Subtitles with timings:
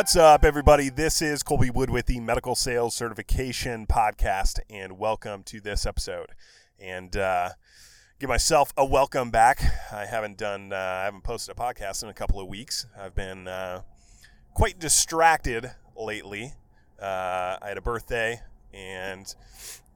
[0.00, 0.88] What's up, everybody?
[0.88, 6.30] This is Kolby Wood with the Medical Sales Certification Podcast, and welcome to this episode.
[6.78, 7.50] And uh,
[8.18, 9.62] give myself a welcome back.
[9.92, 12.86] I haven't done, uh, I haven't posted a podcast in a couple of weeks.
[12.98, 13.82] I've been uh,
[14.54, 16.54] quite distracted lately.
[16.98, 18.40] Uh, I had a birthday,
[18.72, 19.34] and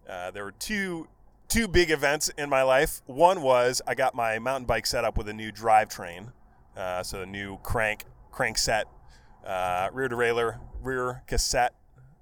[0.06, 1.08] uh, there were two
[1.48, 3.00] two big events in my life.
[3.06, 6.32] One was I got my mountain bike set up with a new drivetrain,
[6.76, 8.86] uh, so a new crank crank set
[9.44, 11.74] uh, rear derailleur, rear cassette,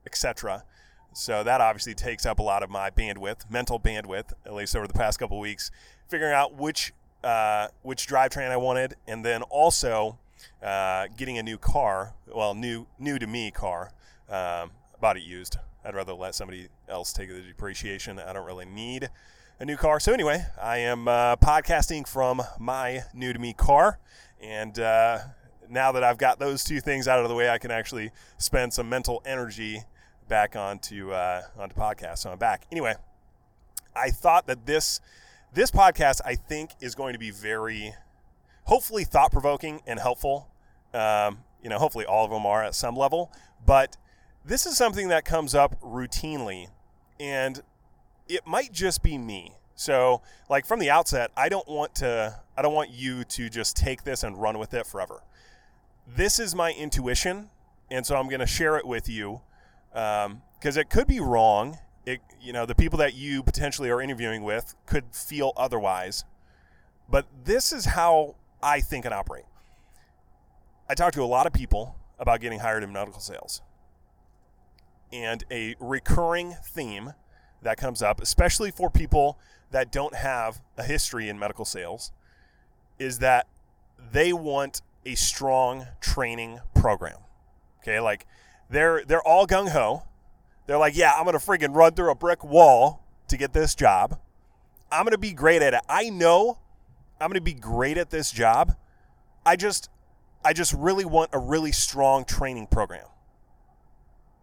[0.06, 0.64] etc.
[1.12, 4.86] So that obviously takes up a lot of my bandwidth, mental bandwidth, at least over
[4.86, 5.70] the past couple weeks,
[6.08, 10.18] figuring out which uh, which drivetrain I wanted, and then also
[10.62, 12.14] uh, getting a new car.
[12.26, 13.92] Well, new new to me car.
[14.28, 15.58] Um, bought it used.
[15.84, 18.18] I'd rather let somebody else take the depreciation.
[18.18, 19.10] I don't really need
[19.58, 20.00] a new car.
[20.00, 23.98] So anyway, I am uh, podcasting from my new to me car,
[24.40, 25.18] and uh,
[25.72, 28.72] now that I've got those two things out of the way, I can actually spend
[28.74, 29.82] some mental energy
[30.28, 32.18] back onto uh, onto podcast.
[32.18, 32.66] So I'm back.
[32.70, 32.94] Anyway,
[33.96, 35.00] I thought that this
[35.52, 37.94] this podcast I think is going to be very,
[38.64, 40.48] hopefully thought provoking and helpful.
[40.94, 43.32] Um, you know, hopefully all of them are at some level,
[43.64, 43.96] but
[44.44, 46.66] this is something that comes up routinely,
[47.18, 47.62] and
[48.28, 49.54] it might just be me.
[49.74, 53.74] So, like from the outset, I don't want to I don't want you to just
[53.74, 55.22] take this and run with it forever
[56.06, 57.50] this is my intuition,
[57.90, 59.40] and so I'm going to share it with you
[59.92, 61.78] because um, it could be wrong.
[62.04, 66.24] It, you know, the people that you potentially are interviewing with could feel otherwise,
[67.08, 69.44] but this is how I think and operate.
[70.88, 73.62] I talk to a lot of people about getting hired in medical sales,
[75.12, 77.14] and a recurring theme
[77.62, 79.38] that comes up, especially for people
[79.70, 82.12] that don't have a history in medical sales,
[82.98, 83.46] is that
[84.12, 87.18] they want a strong training program.
[87.80, 88.26] Okay, like
[88.70, 90.04] they're they're all gung ho.
[90.66, 94.18] They're like, yeah, I'm gonna freaking run through a brick wall to get this job.
[94.90, 95.80] I'm gonna be great at it.
[95.88, 96.58] I know
[97.20, 98.76] I'm gonna be great at this job.
[99.44, 99.88] I just
[100.44, 103.06] I just really want a really strong training program.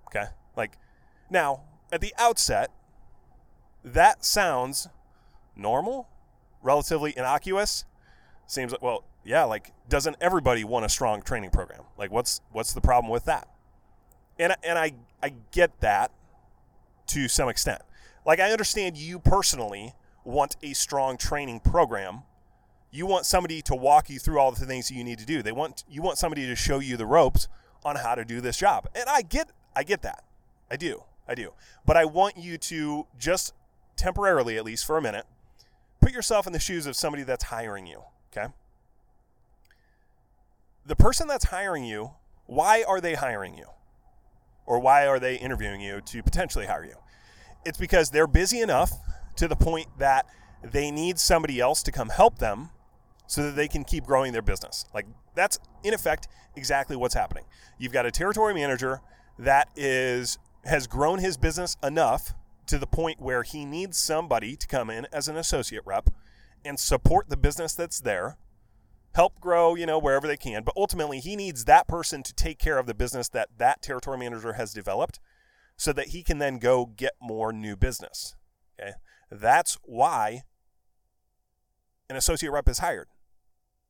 [0.07, 0.25] Okay?
[0.55, 0.77] Like
[1.29, 2.71] now, at the outset,
[3.83, 4.87] that sounds
[5.55, 6.09] normal,
[6.61, 7.85] relatively innocuous.
[8.47, 11.81] Seems like well, yeah, like doesn't everybody want a strong training program?
[11.97, 13.47] Like what's what's the problem with that?
[14.37, 16.11] And and I I get that
[17.07, 17.81] to some extent.
[18.25, 19.93] Like I understand you personally
[20.23, 22.23] want a strong training program.
[22.91, 25.43] You want somebody to walk you through all the things that you need to do.
[25.43, 27.47] They want you want somebody to show you the ropes
[27.83, 28.87] on how to do this job.
[28.95, 30.23] And I get I get that.
[30.71, 31.03] I do.
[31.27, 31.53] I do.
[31.85, 33.53] But I want you to just
[33.95, 35.25] temporarily at least for a minute
[36.01, 38.01] put yourself in the shoes of somebody that's hiring you,
[38.31, 38.51] okay?
[40.89, 42.11] The person that's hiring you,
[42.47, 43.67] why are they hiring you?
[44.65, 46.95] Or why are they interviewing you to potentially hire you?
[47.63, 48.91] It's because they're busy enough
[49.35, 50.25] to the point that
[50.63, 52.71] they need somebody else to come help them
[53.27, 54.85] so that they can keep growing their business.
[54.91, 55.05] Like
[55.35, 57.45] that's in effect exactly what's happening.
[57.77, 59.01] You've got a territory manager
[59.37, 62.33] that is has grown his business enough
[62.65, 66.09] to the point where he needs somebody to come in as an associate rep
[66.65, 68.37] and support the business that's there
[69.13, 70.63] help grow, you know, wherever they can.
[70.63, 74.17] But ultimately, he needs that person to take care of the business that that territory
[74.17, 75.19] manager has developed
[75.77, 78.35] so that he can then go get more new business.
[78.79, 78.91] Okay.
[79.31, 80.43] That's why
[82.09, 83.07] an associate rep is hired.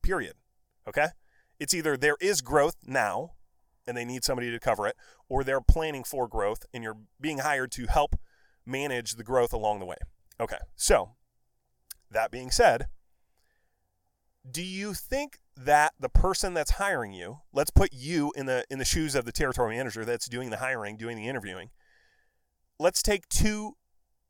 [0.02, 0.34] Period.
[0.88, 1.08] Okay.
[1.58, 3.32] It's either there is growth now
[3.86, 4.94] and they need somebody to cover it,
[5.28, 8.14] or they're planning for growth and you're being hired to help
[8.64, 9.96] manage the growth along the way.
[10.38, 10.58] Okay.
[10.76, 11.16] So,
[12.10, 12.86] that being said,
[14.48, 18.78] do you think that the person that's hiring you, let's put you in the in
[18.78, 21.70] the shoes of the territory manager that's doing the hiring, doing the interviewing.
[22.78, 23.76] Let's take two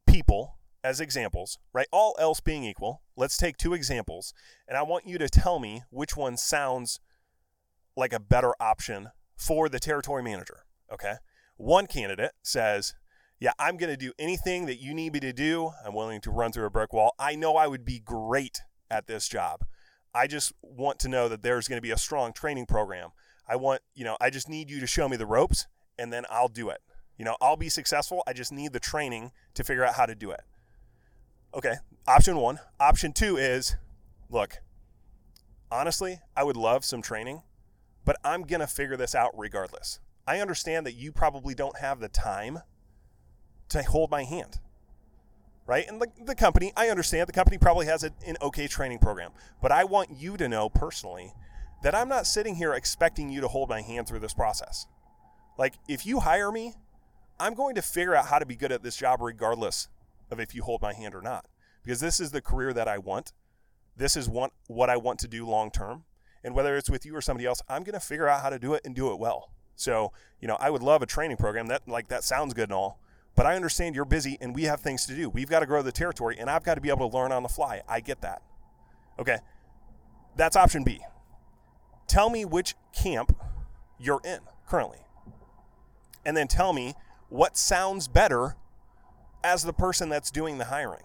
[0.07, 1.87] people as examples, right?
[1.93, 4.35] All else being equal, let's take two examples
[4.67, 6.99] and I want you to tell me which one sounds
[7.97, 11.15] like a better option for the territory manager, okay?
[11.57, 12.95] One candidate says,
[13.39, 15.71] Yeah, I'm going to do anything that you need me to do.
[15.85, 17.15] I'm willing to run through a brick wall.
[17.19, 19.65] I know I would be great at this job.
[20.15, 23.11] I just want to know that there's going to be a strong training program.
[23.49, 25.67] I want, you know, I just need you to show me the ropes
[25.99, 26.81] and then I'll do it.
[27.17, 28.23] You know, I'll be successful.
[28.27, 30.41] I just need the training to figure out how to do it.
[31.55, 31.75] Okay,
[32.07, 32.61] option one.
[32.79, 33.77] Option two is
[34.29, 34.59] look,
[35.71, 37.43] honestly, I would love some training,
[38.05, 40.01] but I'm going to figure this out regardless.
[40.27, 42.61] I understand that you probably don't have the time
[43.69, 44.61] to hold my hand
[45.67, 45.87] right?
[45.89, 49.31] And the, the company, I understand the company probably has a, an okay training program,
[49.63, 51.33] but I want you to know personally
[51.83, 54.87] that I'm not sitting here expecting you to hold my hand through this process.
[55.57, 56.75] Like, if you hire me,
[57.39, 59.89] I'm going to figure out how to be good at this job regardless
[60.31, 61.47] of if you hold my hand or not,
[61.83, 63.33] because this is the career that I want.
[63.97, 66.05] This is what, what I want to do long term.
[66.43, 68.59] And whether it's with you or somebody else, I'm going to figure out how to
[68.59, 69.51] do it and do it well.
[69.77, 72.73] So, you know, I would love a training program that like that sounds good and
[72.73, 72.99] all,
[73.37, 75.29] but I understand you're busy and we have things to do.
[75.29, 77.43] We've got to grow the territory and I've got to be able to learn on
[77.43, 77.83] the fly.
[77.89, 78.43] I get that.
[79.19, 79.39] Okay.
[80.37, 81.01] That's option B.
[82.07, 83.37] Tell me which camp
[83.99, 84.99] you're in currently.
[86.25, 86.95] And then tell me
[87.29, 88.57] what sounds better
[89.43, 91.03] as the person that's doing the hiring.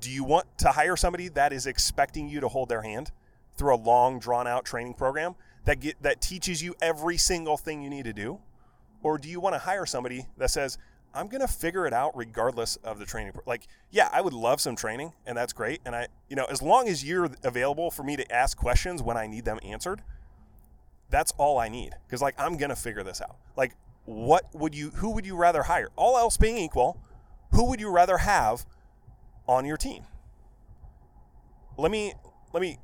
[0.00, 3.10] Do you want to hire somebody that is expecting you to hold their hand
[3.56, 5.34] through a long drawn out training program
[5.64, 8.40] that get, that teaches you every single thing you need to do?
[9.02, 10.78] Or do you want to hire somebody that says,
[11.14, 13.32] I'm going to figure it out regardless of the training.
[13.46, 15.80] Like, yeah, I would love some training and that's great.
[15.84, 19.16] And I, you know, as long as you're available for me to ask questions when
[19.16, 20.02] I need them answered,
[21.10, 21.94] that's all I need.
[22.10, 23.36] Cause like, I'm going to figure this out.
[23.56, 23.74] Like,
[24.04, 25.88] what would you, who would you rather hire?
[25.96, 27.02] All else being equal,
[27.52, 28.66] who would you rather have
[29.46, 30.04] on your team?
[31.76, 32.12] Let me,
[32.52, 32.78] let me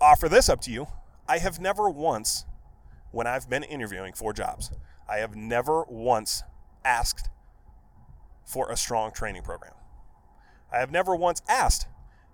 [0.00, 0.88] offer this up to you.
[1.28, 2.44] I have never once,
[3.10, 4.70] when I've been interviewing for jobs,
[5.08, 6.42] I have never once
[6.84, 7.28] asked
[8.44, 9.74] for a strong training program.
[10.72, 11.86] I have never once asked,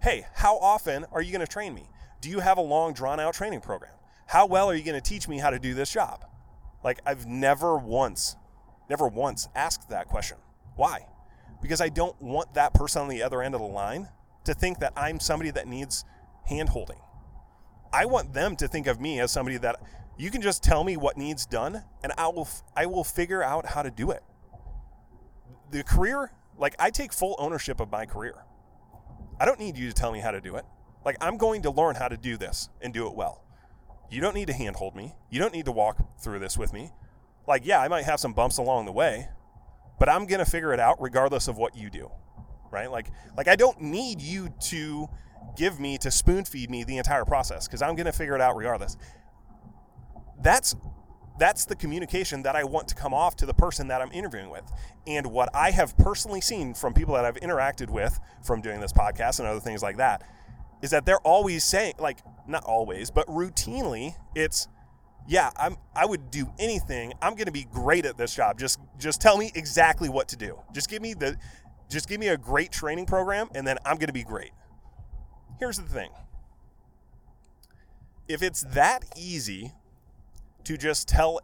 [0.02, 1.88] hey, how often are you going to train me?
[2.20, 3.92] Do you have a long, drawn out training program?
[4.26, 6.24] How well are you going to teach me how to do this job?
[6.84, 8.36] Like, I've never once,
[8.90, 10.38] never once asked that question.
[10.74, 11.06] Why?
[11.62, 14.08] Because I don't want that person on the other end of the line
[14.44, 16.04] to think that I'm somebody that needs
[16.44, 16.98] hand holding.
[17.92, 19.80] I want them to think of me as somebody that
[20.18, 23.66] you can just tell me what needs done and I will I will figure out
[23.66, 24.22] how to do it.
[25.70, 28.34] The career, like I take full ownership of my career.
[29.38, 30.64] I don't need you to tell me how to do it.
[31.04, 33.42] Like I'm going to learn how to do this and do it well.
[34.10, 35.14] You don't need to handhold me.
[35.30, 36.92] You don't need to walk through this with me.
[37.46, 39.28] Like yeah, I might have some bumps along the way,
[39.98, 42.10] but I'm going to figure it out regardless of what you do.
[42.70, 42.90] Right?
[42.90, 45.08] Like like I don't need you to
[45.56, 48.40] give me to spoon feed me the entire process because I'm going to figure it
[48.40, 48.96] out regardless
[50.42, 50.76] that's
[51.38, 54.50] that's the communication that I want to come off to the person that I'm interviewing
[54.50, 54.64] with.
[55.06, 58.92] And what I have personally seen from people that I've interacted with from doing this
[58.92, 60.22] podcast and other things like that
[60.82, 64.68] is that they're always saying like not always, but routinely it's
[65.28, 67.12] yeah, I'm I would do anything.
[67.20, 68.58] I'm going to be great at this job.
[68.58, 70.58] Just just tell me exactly what to do.
[70.72, 71.36] Just give me the
[71.90, 74.52] just give me a great training program and then I'm going to be great.
[75.58, 76.10] Here's the thing.
[78.28, 79.72] If it's that easy
[80.66, 81.38] to just tell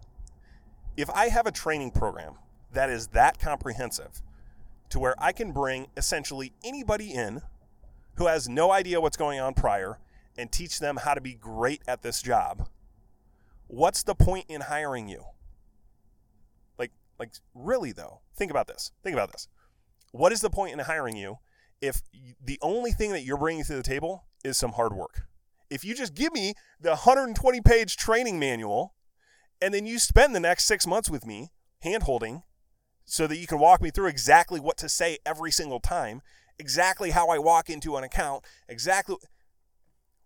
[0.97, 2.35] if I have a training program
[2.73, 4.21] that is that comprehensive
[4.91, 7.41] to where I can bring essentially anybody in
[8.17, 10.01] who has no idea what's going on prior
[10.37, 12.69] and teach them how to be great at this job,
[13.69, 15.23] what's the point in hiring you?
[16.77, 18.23] Like like really though.
[18.35, 18.91] Think about this.
[19.05, 19.47] Think about this.
[20.11, 21.39] What is the point in hiring you
[21.81, 22.03] if
[22.45, 25.29] the only thing that you're bringing to the table is some hard work?
[25.71, 28.95] If you just give me the 120 page training manual
[29.63, 31.53] and then you spend the next six months with me,
[31.83, 32.43] hand holding,
[33.05, 36.21] so that you can walk me through exactly what to say every single time,
[36.59, 39.17] exactly how I walk into an account, exactly.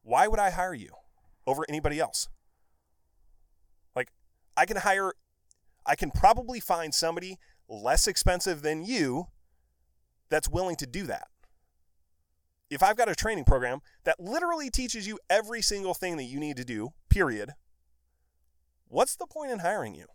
[0.03, 0.93] Why would I hire you
[1.47, 2.29] over anybody else?
[3.95, 4.09] Like,
[4.57, 5.13] I can hire,
[5.85, 7.39] I can probably find somebody
[7.69, 9.27] less expensive than you
[10.31, 11.29] that's willing to do that.
[12.71, 16.41] If I've got a training program that literally teaches you every single thing that you
[16.41, 17.51] need to do, period,
[18.89, 20.07] what's the point in hiring you?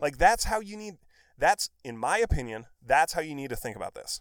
[0.00, 0.94] Like that's how you need
[1.38, 4.20] that's in my opinion, that's how you need to think about this.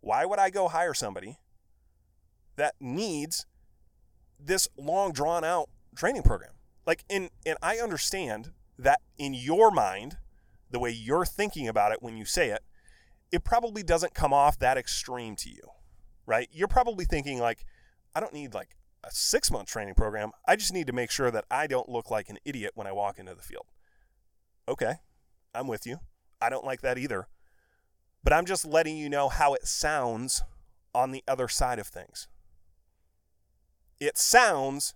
[0.00, 1.38] Why would I go hire somebody
[2.56, 3.46] that needs
[4.38, 6.52] this long drawn out training program?
[6.86, 10.16] Like in and I understand that in your mind,
[10.70, 12.62] the way you're thinking about it when you say it,
[13.30, 15.62] it probably doesn't come off that extreme to you.
[16.26, 16.48] Right?
[16.52, 17.64] You're probably thinking like
[18.14, 20.32] I don't need like a six month training program.
[20.46, 22.92] I just need to make sure that I don't look like an idiot when I
[22.92, 23.66] walk into the field.
[24.68, 24.94] Okay,
[25.54, 25.98] I'm with you.
[26.40, 27.28] I don't like that either.
[28.22, 30.42] But I'm just letting you know how it sounds
[30.94, 32.28] on the other side of things.
[34.00, 34.94] It sounds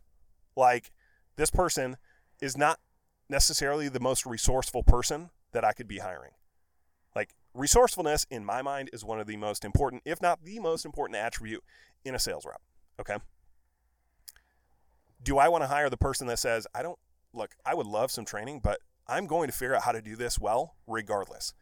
[0.56, 0.92] like
[1.36, 1.96] this person
[2.40, 2.78] is not
[3.28, 6.32] necessarily the most resourceful person that I could be hiring.
[7.14, 10.84] Like, resourcefulness, in my mind, is one of the most important, if not the most
[10.84, 11.62] important attribute
[12.04, 12.60] in a sales rep.
[13.00, 13.16] Okay.
[15.22, 16.98] Do I want to hire the person that says, I don't,
[17.32, 20.16] look, I would love some training, but I'm going to figure out how to do
[20.16, 21.54] this well regardless?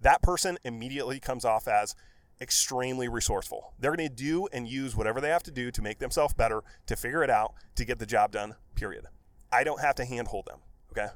[0.00, 1.94] That person immediately comes off as
[2.40, 3.74] extremely resourceful.
[3.78, 6.62] They're going to do and use whatever they have to do to make themselves better,
[6.86, 9.04] to figure it out, to get the job done, period.
[9.52, 10.58] I don't have to handhold them,
[10.90, 11.12] okay?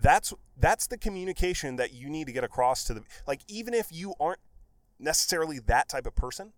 [0.00, 3.88] That's that's the communication that you need to get across to the like even if
[3.90, 4.40] you aren't
[4.98, 6.52] necessarily that type of person,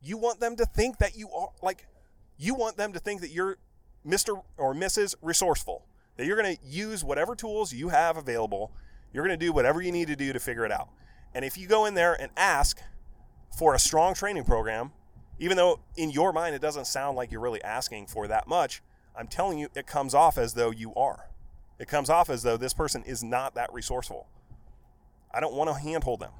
[0.00, 1.86] you want them to think that you are like
[2.38, 3.58] you want them to think that you're
[4.06, 4.42] Mr.
[4.56, 5.14] or Mrs.
[5.20, 5.84] resourceful.
[6.16, 8.72] That you're going to use whatever tools you have available.
[9.12, 10.88] You're going to do whatever you need to do to figure it out.
[11.34, 12.80] And if you go in there and ask
[13.56, 14.92] for a strong training program,
[15.38, 18.82] even though in your mind it doesn't sound like you're really asking for that much,
[19.16, 21.28] I'm telling you, it comes off as though you are.
[21.78, 24.28] It comes off as though this person is not that resourceful.
[25.32, 26.32] I don't want to handhold them.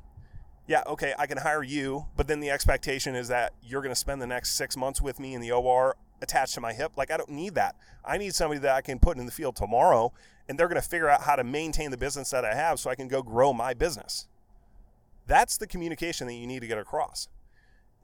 [0.69, 3.99] Yeah, okay, I can hire you, but then the expectation is that you're going to
[3.99, 6.93] spend the next six months with me in the OR attached to my hip.
[6.95, 7.75] Like, I don't need that.
[8.05, 10.13] I need somebody that I can put in the field tomorrow,
[10.47, 12.91] and they're going to figure out how to maintain the business that I have so
[12.91, 14.29] I can go grow my business.
[15.27, 17.29] That's the communication that you need to get across.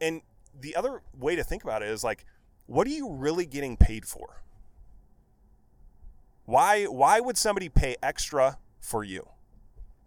[0.00, 0.22] And
[0.58, 2.24] the other way to think about it is like,
[2.64, 4.42] what are you really getting paid for?
[6.46, 9.28] Why why would somebody pay extra for you?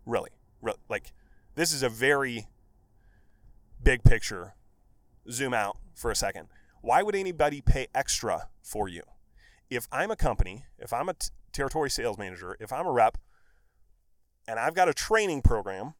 [0.06, 0.30] Really?
[0.62, 1.12] really like
[1.58, 2.46] this is a very
[3.82, 4.54] big picture.
[5.30, 6.50] Zoom out for a second.
[6.82, 9.02] Why would anybody pay extra for you?
[9.68, 13.18] If I'm a company, if I'm a t- territory sales manager, if I'm a rep,
[14.48, 15.96] and I've got a training program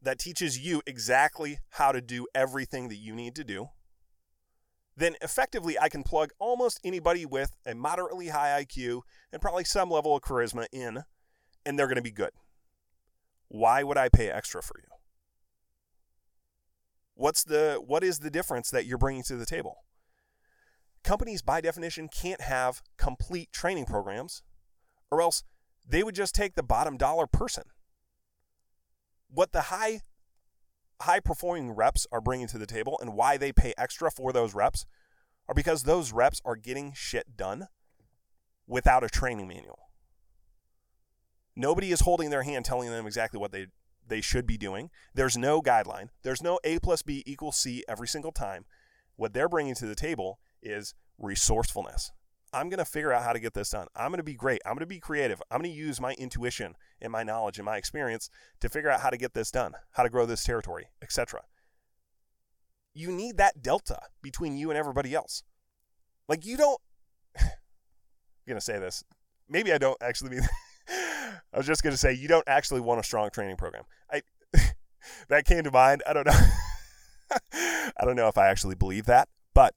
[0.00, 3.70] that teaches you exactly how to do everything that you need to do,
[4.96, 9.00] then effectively I can plug almost anybody with a moderately high IQ
[9.32, 11.02] and probably some level of charisma in,
[11.66, 12.30] and they're going to be good.
[13.50, 14.88] Why would I pay extra for you?
[17.14, 19.84] What's the what is the difference that you're bringing to the table?
[21.02, 24.42] Companies by definition can't have complete training programs
[25.10, 25.42] or else
[25.86, 27.64] they would just take the bottom dollar person
[29.32, 30.00] what the high
[31.02, 34.54] high performing reps are bringing to the table and why they pay extra for those
[34.54, 34.84] reps
[35.48, 37.66] are because those reps are getting shit done
[38.66, 39.89] without a training manual.
[41.56, 43.66] Nobody is holding their hand telling them exactly what they
[44.06, 44.90] they should be doing.
[45.14, 46.08] There's no guideline.
[46.22, 48.64] There's no A plus B equals C every single time.
[49.16, 52.12] What they're bringing to the table is resourcefulness.
[52.52, 53.86] I'm going to figure out how to get this done.
[53.94, 54.60] I'm going to be great.
[54.66, 55.40] I'm going to be creative.
[55.50, 58.28] I'm going to use my intuition and my knowledge and my experience
[58.60, 61.42] to figure out how to get this done, how to grow this territory, etc.
[62.92, 65.44] You need that delta between you and everybody else.
[66.28, 66.80] Like you don't
[67.38, 67.48] I'm
[68.48, 69.04] going to say this.
[69.48, 70.42] Maybe I don't actually mean
[71.52, 73.84] I was just going to say you don't actually want a strong training program.
[74.10, 74.22] I
[75.28, 76.02] that came to mind.
[76.06, 76.32] I don't know.
[77.52, 79.74] I don't know if I actually believe that, but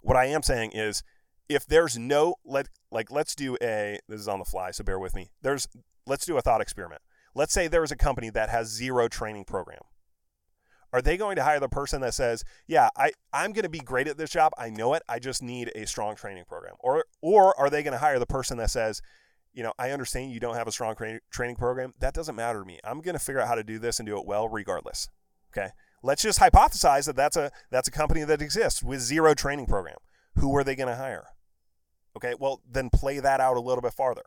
[0.00, 1.02] what I am saying is
[1.50, 4.98] if there's no let like let's do a this is on the fly so bear
[4.98, 5.66] with me there's
[6.06, 7.02] let's do a thought experiment
[7.34, 9.80] let's say there's a company that has zero training program
[10.92, 13.80] are they going to hire the person that says yeah I, i'm going to be
[13.80, 17.04] great at this job i know it i just need a strong training program or
[17.20, 19.02] or are they going to hire the person that says
[19.52, 20.94] you know i understand you don't have a strong
[21.30, 23.78] training program that doesn't matter to me i'm going to figure out how to do
[23.78, 25.08] this and do it well regardless
[25.52, 25.70] okay
[26.02, 29.96] let's just hypothesize that that's a that's a company that exists with zero training program
[30.36, 31.26] who are they going to hire
[32.16, 34.24] Okay, well, then play that out a little bit farther.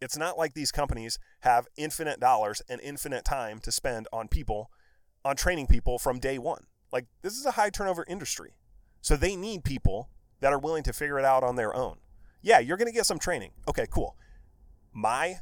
[0.00, 4.70] It's not like these companies have infinite dollars and infinite time to spend on people,
[5.24, 6.66] on training people from day one.
[6.92, 8.54] Like, this is a high turnover industry.
[9.00, 11.98] So they need people that are willing to figure it out on their own.
[12.40, 13.52] Yeah, you're going to get some training.
[13.68, 14.16] Okay, cool.
[14.92, 15.40] My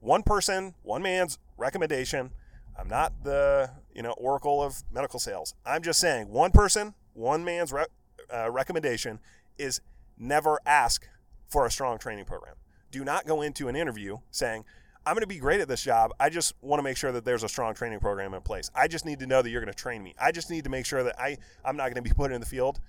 [0.00, 2.30] one person, one man's recommendation.
[2.78, 5.54] I'm not the, you know, oracle of medical sales.
[5.66, 7.86] I'm just saying one person, one man's re-
[8.32, 9.20] uh, recommendation
[9.58, 9.80] is
[10.18, 11.06] never ask
[11.48, 12.54] for a strong training program.
[12.90, 14.64] Do not go into an interview saying,
[15.06, 16.12] I'm going to be great at this job.
[16.20, 18.70] I just want to make sure that there's a strong training program in place.
[18.74, 20.14] I just need to know that you're going to train me.
[20.20, 22.40] I just need to make sure that I I'm not going to be put in
[22.40, 22.80] the field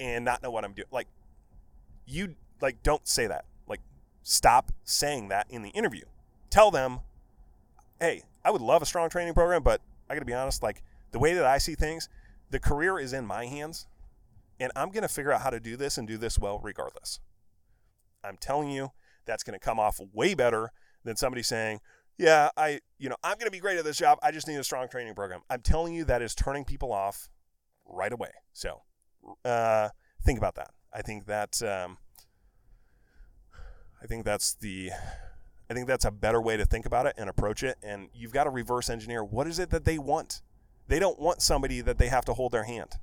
[0.00, 0.88] and not know what I'm doing.
[0.90, 1.06] Like
[2.06, 3.44] you like don't say that.
[4.22, 6.04] Stop saying that in the interview.
[6.50, 7.00] Tell them,
[7.98, 10.82] "Hey, I would love a strong training program, but I got to be honest, like
[11.12, 12.08] the way that I see things,
[12.50, 13.86] the career is in my hands
[14.60, 17.18] and I'm going to figure out how to do this and do this well regardless.
[18.22, 18.90] I'm telling you,
[19.24, 20.70] that's going to come off way better
[21.04, 21.80] than somebody saying,
[22.18, 24.18] "Yeah, I, you know, I'm going to be great at this job.
[24.22, 27.30] I just need a strong training program." I'm telling you that is turning people off
[27.86, 28.30] right away.
[28.52, 28.82] So,
[29.44, 29.88] uh,
[30.22, 30.70] think about that.
[30.92, 31.96] I think that um,
[34.02, 34.90] I think that's the
[35.70, 37.76] I think that's a better way to think about it and approach it.
[37.82, 40.42] And you've got to reverse engineer what is it that they want.
[40.88, 42.94] They don't want somebody that they have to hold their hand.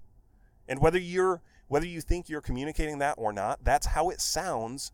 [0.68, 4.92] And whether you're whether you think you're communicating that or not, that's how it sounds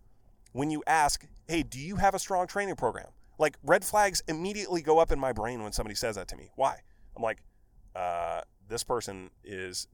[0.52, 4.82] when you ask, "Hey, do you have a strong training program?" Like red flags immediately
[4.82, 6.52] go up in my brain when somebody says that to me.
[6.56, 6.82] Why?
[7.16, 7.42] I'm like,
[7.96, 9.88] uh, this person is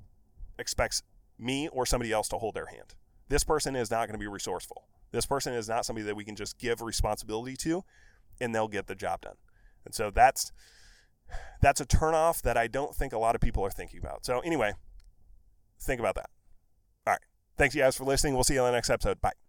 [0.57, 1.03] expects
[1.37, 2.95] me or somebody else to hold their hand.
[3.29, 4.85] This person is not going to be resourceful.
[5.11, 7.83] This person is not somebody that we can just give responsibility to
[8.39, 9.35] and they'll get the job done.
[9.85, 10.51] And so that's
[11.61, 14.25] that's a turnoff that I don't think a lot of people are thinking about.
[14.25, 14.73] So anyway,
[15.79, 16.29] think about that.
[17.05, 17.21] All right.
[17.57, 18.33] Thanks you guys for listening.
[18.33, 19.21] We'll see you on the next episode.
[19.21, 19.48] Bye.